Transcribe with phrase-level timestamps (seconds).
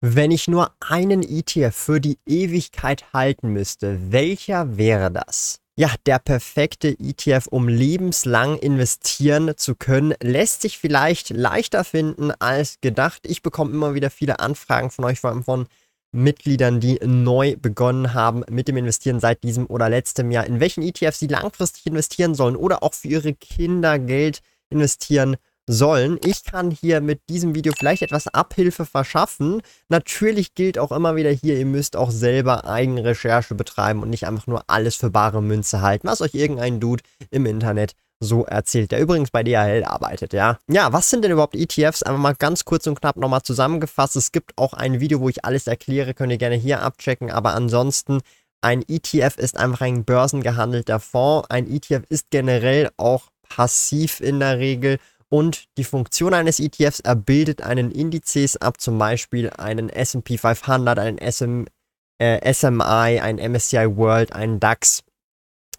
[0.00, 5.58] Wenn ich nur einen ETF für die Ewigkeit halten müsste, welcher wäre das?
[5.76, 12.80] Ja, der perfekte ETF, um lebenslang investieren zu können, lässt sich vielleicht leichter finden als
[12.80, 13.22] gedacht.
[13.24, 15.66] Ich bekomme immer wieder viele Anfragen von euch, vor allem von
[16.12, 20.84] Mitgliedern, die neu begonnen haben mit dem Investieren seit diesem oder letztem Jahr, in welchen
[20.84, 25.36] ETFs sie langfristig investieren sollen oder auch für ihre Kinder Geld investieren
[25.68, 26.18] sollen.
[26.24, 29.62] Ich kann hier mit diesem Video vielleicht etwas Abhilfe verschaffen.
[29.88, 34.26] Natürlich gilt auch immer wieder hier, ihr müsst auch selber eigene Recherche betreiben und nicht
[34.26, 38.90] einfach nur alles für bare Münze halten, was euch irgendein Dude im Internet so erzählt,
[38.90, 40.58] der übrigens bei DHL arbeitet, ja.
[40.68, 42.02] Ja, was sind denn überhaupt ETFs?
[42.02, 44.16] Einfach mal ganz kurz und knapp nochmal zusammengefasst.
[44.16, 47.54] Es gibt auch ein Video, wo ich alles erkläre, könnt ihr gerne hier abchecken, aber
[47.54, 48.20] ansonsten
[48.60, 51.48] ein ETF ist einfach ein börsengehandelter Fonds.
[51.48, 54.98] Ein ETF ist generell auch passiv in der Regel
[55.30, 60.98] und die Funktion eines ETFs, er bildet einen Indizes ab, zum Beispiel einen S&P 500,
[60.98, 61.64] einen SM,
[62.18, 65.02] äh, SMI, ein MSCI World, einen DAX,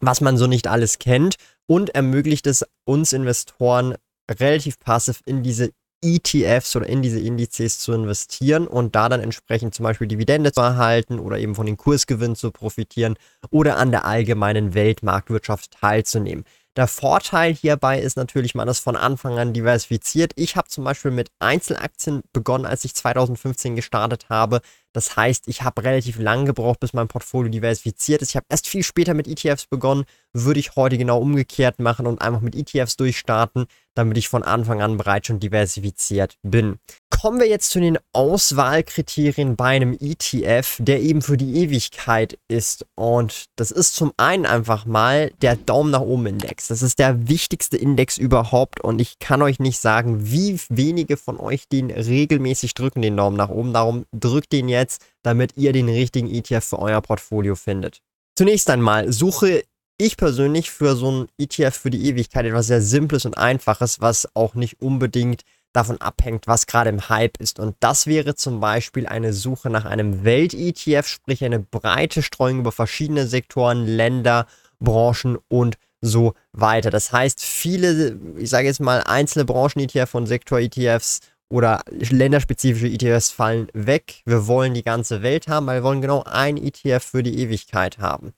[0.02, 1.36] was man so nicht alles kennt
[1.68, 3.96] und ermöglicht es uns Investoren
[4.30, 9.76] relativ passiv in diese ETFs oder in diese Indizes zu investieren und da dann entsprechend
[9.76, 13.16] zum Beispiel Dividende zu erhalten oder eben von den Kursgewinnen zu profitieren
[13.50, 16.46] oder an der allgemeinen Weltmarktwirtschaft teilzunehmen.
[16.80, 20.32] Der Vorteil hierbei ist natürlich, man ist von Anfang an diversifiziert.
[20.38, 24.62] Ich habe zum Beispiel mit Einzelaktien begonnen, als ich 2015 gestartet habe.
[24.94, 28.30] Das heißt, ich habe relativ lang gebraucht, bis mein Portfolio diversifiziert ist.
[28.30, 30.06] Ich habe erst viel später mit ETFs begonnen.
[30.32, 34.82] Würde ich heute genau umgekehrt machen und einfach mit ETFs durchstarten, damit ich von Anfang
[34.82, 36.80] an bereits schon diversifiziert bin.
[37.10, 42.86] Kommen wir jetzt zu den Auswahlkriterien bei einem ETF, der eben für die Ewigkeit ist.
[42.96, 46.70] Und das ist zum einen einfach mal der Daumen nach oben Index.
[46.70, 51.38] Das ist der wichtigste Index überhaupt und ich kann euch nicht sagen, wie wenige von
[51.38, 53.74] euch den regelmäßig drücken, den Daumen nach oben.
[53.74, 58.00] Darum drückt den jetzt, damit ihr den richtigen ETF für euer Portfolio findet.
[58.38, 59.64] Zunächst einmal suche
[60.00, 64.28] ich persönlich für so ein ETF für die Ewigkeit etwas sehr Simples und Einfaches, was
[64.34, 65.44] auch nicht unbedingt
[65.74, 67.60] davon abhängt, was gerade im Hype ist.
[67.60, 72.72] Und das wäre zum Beispiel eine Suche nach einem Welt-ETF, sprich eine breite Streuung über
[72.72, 74.48] verschiedene Sektoren, Länder,
[74.80, 76.90] Branchen und so weiter.
[76.90, 83.68] Das heißt, viele, ich sage jetzt mal, einzelne Branchen-ETF und Sektor-ETFs oder länderspezifische ETFs fallen
[83.74, 84.22] weg.
[84.26, 87.98] Wir wollen die ganze Welt haben, weil wir wollen genau ein ETF für die Ewigkeit
[87.98, 88.34] haben.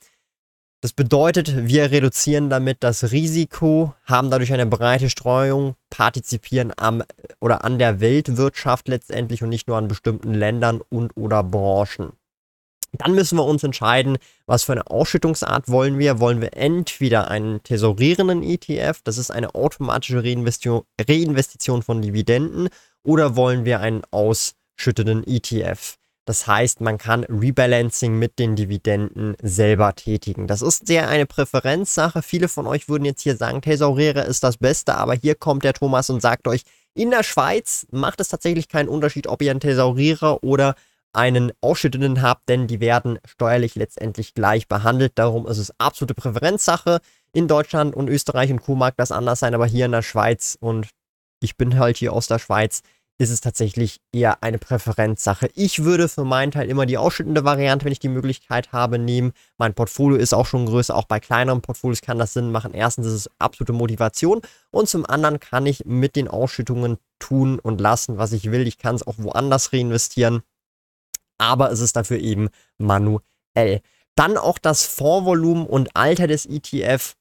[0.84, 7.04] Das bedeutet, wir reduzieren damit das Risiko, haben dadurch eine breite Streuung, partizipieren am
[7.40, 12.14] oder an der Weltwirtschaft letztendlich und nicht nur an bestimmten Ländern und oder Branchen.
[12.94, 16.20] Dann müssen wir uns entscheiden, was für eine Ausschüttungsart wollen wir.
[16.20, 22.70] Wollen wir entweder einen tesorierenden ETF, das ist eine automatische Reinvestition, Reinvestition von Dividenden,
[23.04, 25.98] oder wollen wir einen ausschüttenden ETF?
[26.26, 30.48] Das heißt, man kann Rebalancing mit den Dividenden selber tätigen.
[30.48, 32.22] Das ist sehr eine Präferenzsache.
[32.22, 35.74] Viele von euch würden jetzt hier sagen, Thesaurierer ist das Beste, aber hier kommt der
[35.74, 36.62] Thomas und sagt euch,
[36.94, 40.76] in der Schweiz macht es tatsächlich keinen Unterschied, ob ihr einen Thesaurierer oder
[41.14, 45.14] einen Ausschüttenden habt, denn die werden steuerlich letztendlich gleich behandelt.
[45.16, 47.00] Darum ist es absolute Präferenzsache.
[47.34, 48.76] In Deutschland und Österreich und Co.
[48.76, 50.88] mag das anders sein, aber hier in der Schweiz und
[51.42, 52.82] ich bin halt hier aus der Schweiz,
[53.22, 55.52] ist es tatsächlich eher eine Präferenzsache.
[55.54, 59.34] Ich würde für meinen Teil immer die ausschüttende Variante, wenn ich die Möglichkeit habe, nehmen.
[59.60, 62.74] Mein Portfolio ist auch schon größer, auch bei kleineren Portfolios kann das Sinn machen.
[62.74, 67.80] Erstens ist es absolute Motivation und zum anderen kann ich mit den Ausschüttungen tun und
[67.80, 68.66] lassen, was ich will.
[68.66, 70.42] Ich kann es auch woanders reinvestieren,
[71.38, 73.82] aber es ist dafür eben manuell.
[74.16, 77.14] Dann auch das Fondsvolumen und Alter des ETF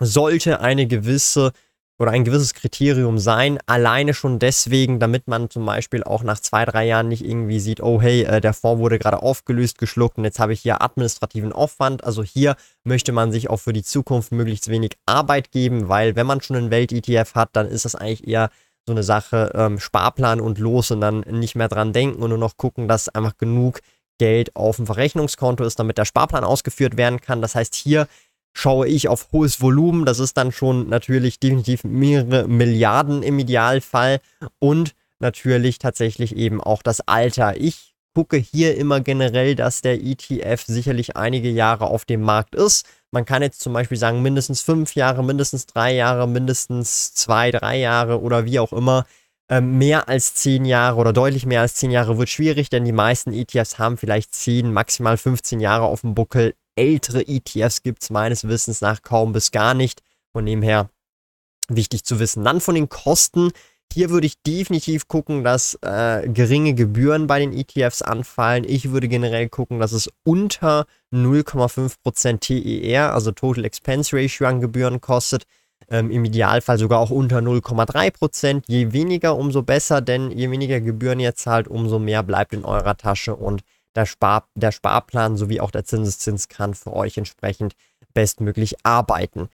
[0.00, 1.52] sollte eine gewisse
[1.98, 6.64] oder ein gewisses Kriterium sein, alleine schon deswegen, damit man zum Beispiel auch nach zwei,
[6.64, 10.24] drei Jahren nicht irgendwie sieht, oh hey, äh, der Fonds wurde gerade aufgelöst, geschluckt und
[10.24, 12.04] jetzt habe ich hier administrativen Aufwand.
[12.04, 16.26] Also hier möchte man sich auch für die Zukunft möglichst wenig Arbeit geben, weil wenn
[16.26, 18.50] man schon einen Welt-ETF hat, dann ist das eigentlich eher
[18.86, 22.38] so eine Sache, ähm, Sparplan und los und dann nicht mehr dran denken und nur
[22.38, 23.80] noch gucken, dass einfach genug
[24.18, 27.42] Geld auf dem Verrechnungskonto ist, damit der Sparplan ausgeführt werden kann.
[27.42, 28.08] Das heißt, hier
[28.58, 30.04] schaue ich auf hohes Volumen.
[30.04, 34.20] Das ist dann schon natürlich definitiv mehrere Milliarden im Idealfall.
[34.58, 37.56] Und natürlich tatsächlich eben auch das Alter.
[37.56, 42.84] Ich gucke hier immer generell, dass der ETF sicherlich einige Jahre auf dem Markt ist.
[43.12, 47.78] Man kann jetzt zum Beispiel sagen, mindestens fünf Jahre, mindestens drei Jahre, mindestens zwei, drei
[47.78, 49.06] Jahre oder wie auch immer.
[49.48, 52.92] Ähm, mehr als zehn Jahre oder deutlich mehr als zehn Jahre wird schwierig, denn die
[52.92, 56.54] meisten ETFs haben vielleicht zehn, maximal 15 Jahre auf dem Buckel.
[56.78, 60.02] Ältere ETFs gibt es meines Wissens nach kaum bis gar nicht.
[60.32, 60.90] Von dem her
[61.68, 62.44] wichtig zu wissen.
[62.44, 63.50] Dann von den Kosten.
[63.92, 68.64] Hier würde ich definitiv gucken, dass äh, geringe Gebühren bei den ETFs anfallen.
[68.66, 75.00] Ich würde generell gucken, dass es unter 0,5% TER, also Total Expense Ratio an Gebühren
[75.00, 75.44] kostet.
[75.90, 78.62] Ähm, Im Idealfall sogar auch unter 0,3%.
[78.66, 82.96] Je weniger, umso besser, denn je weniger Gebühren ihr zahlt, umso mehr bleibt in eurer
[82.96, 83.62] Tasche und
[83.98, 87.74] der, Spar der Sparplan sowie auch der Zinseszins kann für euch entsprechend
[88.14, 89.48] bestmöglich arbeiten.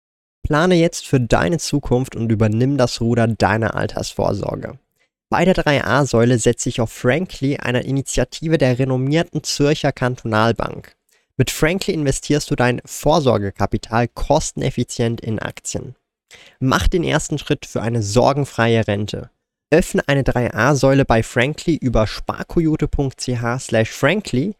[0.43, 4.79] Plane jetzt für deine Zukunft und übernimm das Ruder deiner Altersvorsorge.
[5.29, 10.95] Bei der 3a-Säule setze ich auf Frankly, einer Initiative der renommierten Zürcher Kantonalbank.
[11.37, 15.95] Mit Frankly investierst du dein Vorsorgekapital kosteneffizient in Aktien.
[16.59, 19.29] Mach den ersten Schritt für eine sorgenfreie Rente.
[19.73, 24.55] Öffne eine 3a-Säule bei Frankly über sparkoyote.ch/frankly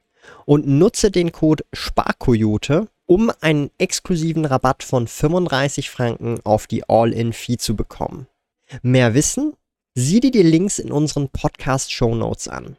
[0.45, 7.57] und nutze den Code SPARKOYOTE um einen exklusiven Rabatt von 35 Franken auf die All-In-Fee
[7.57, 8.27] zu bekommen.
[8.83, 9.51] Mehr Wissen?
[9.95, 12.77] Sieh dir die Links in unseren Podcast-Show Notes an.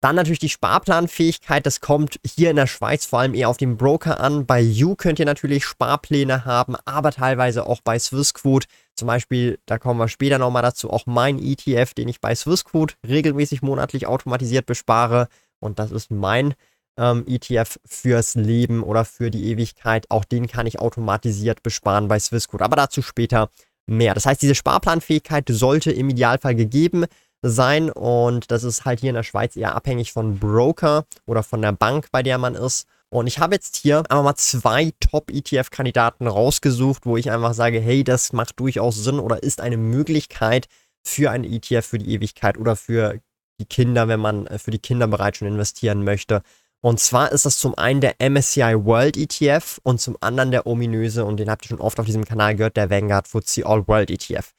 [0.00, 1.66] Dann natürlich die Sparplanfähigkeit.
[1.66, 4.46] Das kommt hier in der Schweiz vor allem eher auf den Broker an.
[4.46, 8.68] Bei You könnt ihr natürlich Sparpläne haben, aber teilweise auch bei Swissquote.
[8.98, 12.96] Zum Beispiel, da kommen wir später nochmal dazu, auch mein ETF, den ich bei Swissquote
[13.06, 15.28] regelmäßig monatlich automatisiert bespare.
[15.60, 16.54] Und das ist mein
[16.98, 20.10] ähm, ETF fürs Leben oder für die Ewigkeit.
[20.10, 22.64] Auch den kann ich automatisiert besparen bei Swissquote.
[22.64, 23.50] Aber dazu später
[23.86, 24.14] mehr.
[24.14, 27.06] Das heißt, diese Sparplanfähigkeit sollte im Idealfall gegeben
[27.40, 31.62] sein und das ist halt hier in der Schweiz eher abhängig von Broker oder von
[31.62, 32.88] der Bank, bei der man ist.
[33.10, 38.04] Und ich habe jetzt hier einfach mal zwei Top-ETF-Kandidaten rausgesucht, wo ich einfach sage, hey,
[38.04, 40.66] das macht durchaus Sinn oder ist eine Möglichkeit
[41.02, 43.20] für einen ETF für die Ewigkeit oder für
[43.60, 46.42] die Kinder, wenn man äh, für die Kinder bereits schon investieren möchte.
[46.80, 51.24] Und zwar ist das zum einen der MSCI World ETF und zum anderen der ominöse,
[51.24, 54.10] und den habt ihr schon oft auf diesem Kanal gehört, der Vanguard FTSE All World
[54.10, 54.52] ETF.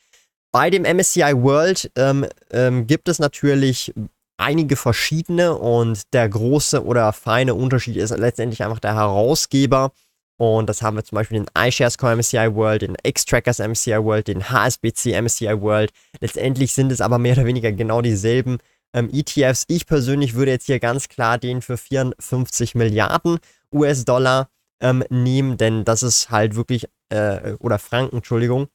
[0.51, 3.93] Bei dem MSCI World ähm, ähm, gibt es natürlich
[4.39, 9.91] einige verschiedene und der große oder feine Unterschied ist letztendlich einfach der Herausgeber.
[10.37, 14.29] Und das haben wir zum Beispiel den iShares Core MSCI World, den X-Trackers MSCI World,
[14.29, 15.91] den HSBC MSCI World.
[16.21, 18.59] Letztendlich sind es aber mehr oder weniger genau dieselben
[18.93, 19.65] ähm, ETFs.
[19.67, 23.39] Ich persönlich würde jetzt hier ganz klar den für 54 Milliarden
[23.73, 24.49] US-Dollar
[24.81, 28.67] ähm, nehmen, denn das ist halt wirklich, äh, oder Franken, Entschuldigung,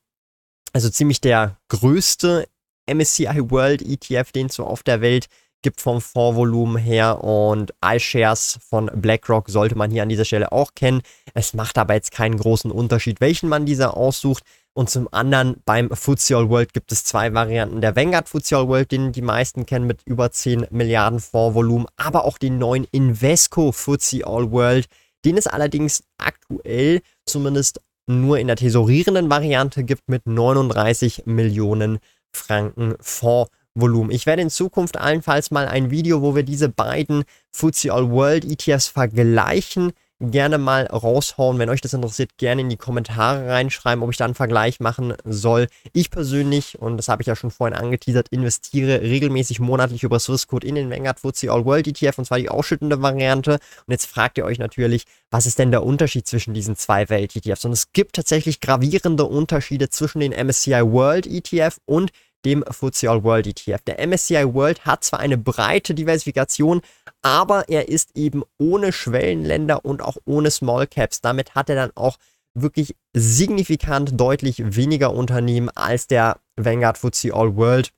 [0.75, 2.47] also ziemlich der größte
[2.87, 5.29] MSCI World ETF, den es so auf der Welt
[5.65, 10.75] gibt vom Fondsvolumen her und iShares von BlackRock sollte man hier an dieser Stelle auch
[10.77, 11.01] kennen.
[11.33, 14.45] Es macht aber jetzt keinen großen Unterschied, welchen man dieser aussucht.
[14.75, 17.81] Und zum anderen beim FTSE All World gibt es zwei Varianten.
[17.81, 22.25] Der Vanguard FTSE All World, den die meisten kennen mit über 10 Milliarden Fondsvolumen, aber
[22.25, 24.87] auch den neuen Invesco FTSE All World,
[25.25, 32.01] den es allerdings aktuell zumindest nur in der tesorierenden Variante gibt mit 39 Millionen
[32.33, 33.64] Franken Fondsvolumen.
[33.77, 38.45] Ich werde in Zukunft allenfalls mal ein Video, wo wir diese beiden FTSE All World
[38.45, 41.59] ETFs vergleichen, gerne mal raushauen.
[41.59, 45.15] Wenn euch das interessiert, gerne in die Kommentare reinschreiben, ob ich da einen Vergleich machen
[45.25, 45.67] soll.
[45.93, 50.67] Ich persönlich, und das habe ich ja schon vorhin angeteasert, investiere regelmäßig monatlich über Swissquote
[50.67, 53.55] in den Vanguard FTSE All World ETF und zwar die ausschüttende Variante.
[53.55, 57.65] Und jetzt fragt ihr euch natürlich, was ist denn der Unterschied zwischen diesen zwei Welt-ETFs?
[57.65, 62.13] Und es gibt tatsächlich gravierende Unterschiede zwischen den MSCI World ETF und
[62.45, 63.83] dem FTSE All World ETF.
[63.87, 66.81] Der MSCI World hat zwar eine breite Diversifikation,
[67.23, 71.21] aber er ist eben ohne Schwellenländer und auch ohne Small Caps.
[71.21, 72.19] Damit hat er dann auch
[72.55, 77.91] wirklich signifikant deutlich weniger Unternehmen als der Vanguard FTSE All World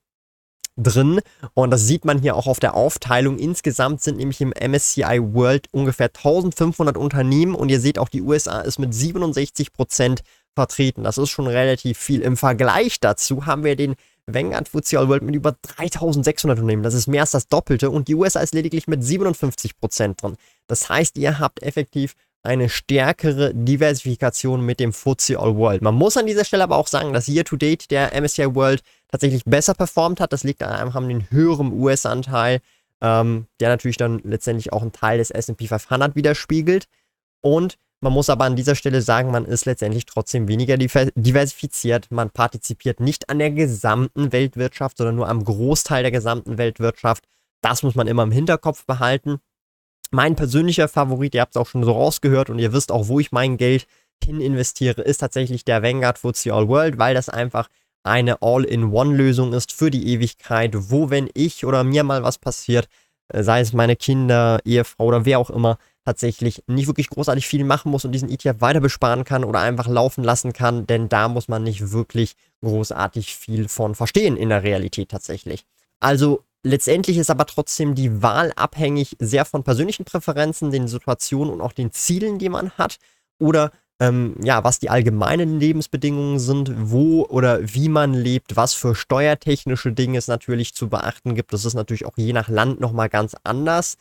[0.76, 1.20] drin.
[1.54, 3.38] Und das sieht man hier auch auf der Aufteilung.
[3.38, 8.60] Insgesamt sind nämlich im MSCI World ungefähr 1500 Unternehmen und ihr seht auch, die USA
[8.60, 10.22] ist mit 67 Prozent
[10.54, 11.04] vertreten.
[11.04, 12.20] Das ist schon relativ viel.
[12.22, 13.94] Im Vergleich dazu haben wir den
[14.26, 16.82] Vanguard FTSE All World mit über 3600 Unternehmen.
[16.82, 20.36] Das ist mehr als das Doppelte und die USA ist lediglich mit 57% drin.
[20.66, 25.82] Das heißt, ihr habt effektiv eine stärkere Diversifikation mit dem FTSE All World.
[25.82, 28.82] Man muss an dieser Stelle aber auch sagen, dass Year to Date der MSCI World
[29.08, 30.32] tatsächlich besser performt hat.
[30.32, 32.60] Das liegt an den höheren US-Anteil,
[33.00, 36.86] ähm, der natürlich dann letztendlich auch einen Teil des S&P 500 widerspiegelt.
[37.40, 42.10] Und Man muss aber an dieser Stelle sagen, man ist letztendlich trotzdem weniger diversifiziert.
[42.10, 47.24] Man partizipiert nicht an der gesamten Weltwirtschaft, sondern nur am Großteil der gesamten Weltwirtschaft.
[47.62, 49.38] Das muss man immer im Hinterkopf behalten.
[50.10, 53.18] Mein persönlicher Favorit, ihr habt es auch schon so rausgehört und ihr wisst auch, wo
[53.18, 53.86] ich mein Geld
[54.22, 57.68] hin investiere, ist tatsächlich der Vanguard FTSE All World, weil das einfach
[58.02, 62.88] eine All-in-One-Lösung ist für die Ewigkeit, wo wenn ich oder mir mal was passiert,
[63.28, 67.64] äh, sei es meine Kinder, Ehefrau oder wer auch immer, tatsächlich nicht wirklich großartig viel
[67.64, 71.28] machen muss und diesen ETF weiter besparen kann oder einfach laufen lassen kann, denn da
[71.28, 75.66] muss man nicht wirklich großartig viel von verstehen in der Realität tatsächlich.
[75.98, 81.60] Also letztendlich ist aber trotzdem die Wahl abhängig sehr von persönlichen Präferenzen, den Situationen und
[81.60, 82.98] auch den Zielen, die man hat
[83.40, 88.94] oder ähm, ja, was die allgemeinen Lebensbedingungen sind, wo oder wie man lebt, was für
[88.94, 91.52] steuertechnische Dinge es natürlich zu beachten gibt.
[91.52, 93.96] Das ist natürlich auch je nach Land nochmal ganz anders.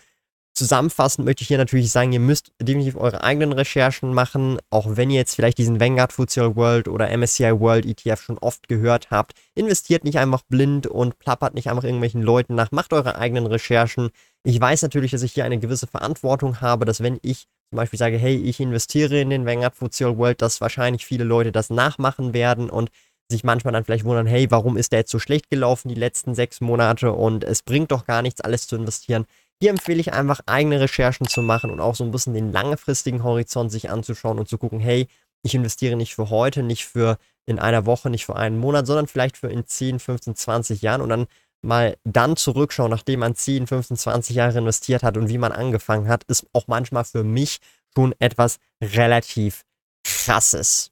[0.57, 5.09] Zusammenfassend möchte ich hier natürlich sagen, ihr müsst definitiv eure eigenen Recherchen machen, auch wenn
[5.09, 9.33] ihr jetzt vielleicht diesen Vanguard FTSE World oder MSCI World ETF schon oft gehört habt.
[9.53, 14.12] Investiert nicht einfach blind und plappert nicht einfach irgendwelchen Leuten nach, macht eure eigenen Recherchen.
[14.43, 18.00] Ich weiß natürlich, dass ich hier eine gewisse Verantwortung habe, dass wenn ich zum Beispiel
[18.00, 22.33] sage, hey, ich investiere in den Vanguard FTSE World, dass wahrscheinlich viele Leute das nachmachen
[22.33, 22.91] werden und
[23.29, 26.35] sich manchmal dann vielleicht wundern, hey, warum ist der jetzt so schlecht gelaufen die letzten
[26.35, 29.25] sechs Monate und es bringt doch gar nichts, alles zu investieren.
[29.62, 33.24] Hier empfehle ich einfach eigene Recherchen zu machen und auch so ein bisschen den langfristigen
[33.24, 35.07] Horizont sich anzuschauen und zu gucken, hey,
[35.43, 39.07] ich investiere nicht für heute, nicht für in einer Woche, nicht für einen Monat, sondern
[39.07, 41.27] vielleicht für in 10, 15, 20 Jahren und dann
[41.62, 46.07] mal dann zurückschauen, nachdem man 10, 15, 20 Jahre investiert hat und wie man angefangen
[46.07, 47.59] hat, ist auch manchmal für mich
[47.95, 49.63] schon etwas relativ
[50.03, 50.91] krasses.